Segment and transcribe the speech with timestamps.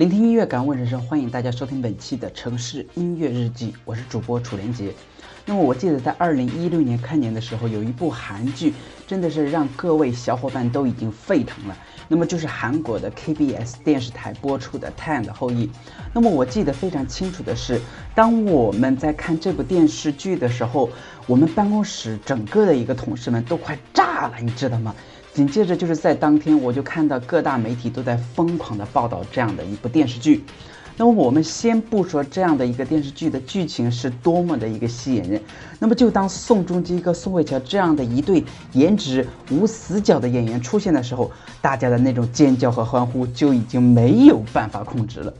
[0.00, 4.94] 聆听音乐，感悟人生，欢迎大家收听本期的城市音乐日记，我是主播楚连杰。
[5.44, 8.72] 那么我记得在二零一六年开年的时候，有一部韩剧，
[9.06, 11.76] 真的是让各位小伙伴都已经沸腾了。
[12.08, 15.66] 那么就是韩国的 KBS 电视台播出的《太阳的后裔》。
[16.14, 17.78] 那么我记得非常清楚的是，
[18.14, 20.88] 当我们在看这部电视剧的时候，
[21.26, 24.94] 我们办公室整个的一个同事们都快炸了，你知道吗？
[25.32, 30.44] 紧接着就是在当天，我就看到各大媒体都在疯狂的报道这样的一部电视剧。
[30.96, 35.40] 那么我们先不说这样的一个电视剧的剧情是多么的一个吸引人，
[35.78, 41.30] 那么就当宋仲基和宋慧乔这样的一对颜值无死角的演员出现的时候，
[41.62, 45.32] 大家的那种尖叫和欢呼就已经没有办法控制了。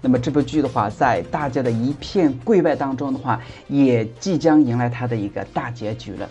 [0.00, 6.28] 那么这部剧的话，在大家的一片跪拜当中的话，也即将迎来它的一个大结局了。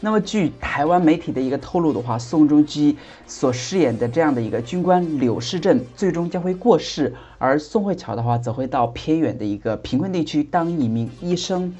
[0.00, 11.74] 那么，据台湾媒体的一个透露的话，宋仲基所饰演的这样的一个军官柳世镇，最终将会过世，而宋慧乔的话，则会到偏远的一个贫困地区当一名医生。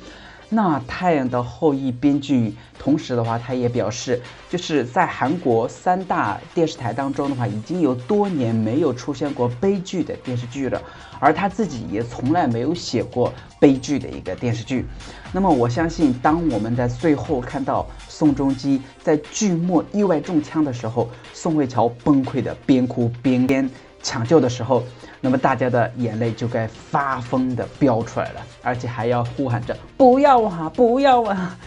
[0.50, 4.18] 那《太阳的后裔》编剧，同时的话，他也表示，
[4.48, 10.80] 就是在韩国三大电视台当中的话，已经有多年没有出现过悲剧的电视剧了，
[11.20, 14.86] 而他自己也从来没有写过悲剧的一个电视剧。
[15.32, 23.68] 那么，我相信，当我们在最后看到宋仲基在剧末意外中枪的时候，宋慧乔崩溃的边哭边边
[24.08, 24.83] 抢救的时候。
[25.20, 31.58] 那么大家的眼泪就该发疯的飙出来了，而且还要呼喊着不要啊，不要啊！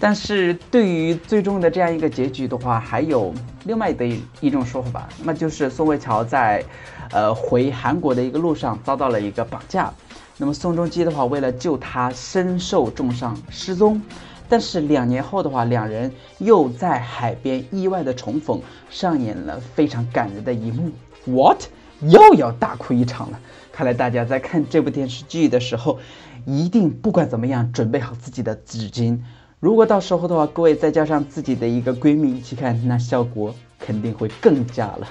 [0.00, 3.34] 但是对于最终的这样一个结局的话，还有
[3.64, 4.06] 另外的
[4.40, 6.64] 一种说法吧，那就是宋慧乔在，
[7.10, 9.92] 呃，回韩国的一个路上遭到了一个绑架，
[10.38, 14.00] 那么宋仲基的话为了救她身受重伤失踪，
[14.48, 20.90] 但是两年后的话，两人又在海边意外的重逢，上演了非常感人的一幕。
[21.26, 21.64] What？
[22.08, 23.40] 又要大哭一场了，
[23.72, 25.98] 看来大家在看这部电视剧的时候，
[26.44, 29.18] 一定不管怎么样准备好自己的纸巾。
[29.60, 35.08] 如果到时候的话，各位再加上自己的一个闺蜜一起看，那效果肯定会更佳了。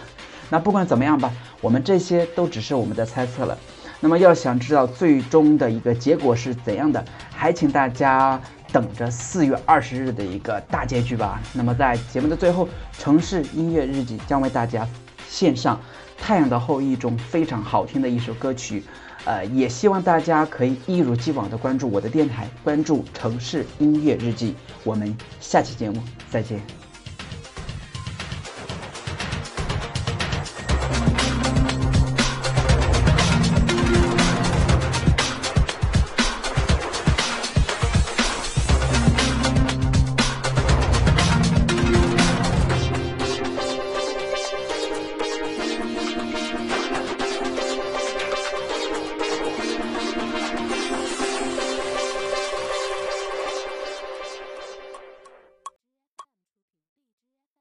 [0.49, 1.31] 那不管怎么样吧，
[1.61, 3.57] 我们这些都只是我们的猜测了。
[3.99, 8.39] 那么要想知道最终的一个结果是怎样的，还请大家
[8.71, 11.41] 等着四月二十日的一个大结局吧。
[11.53, 12.67] 那么在节目的最后，
[12.99, 14.87] 城市音乐日记将为大家
[15.29, 15.79] 献上。
[16.25, 18.81] 《太阳的后裔》中非常好听的一首歌曲，
[19.25, 24.55] 呃，也希望大家可以一如既往的关注我的电台，关注城市音乐日记。
[24.85, 26.92] 我们下期节目再见。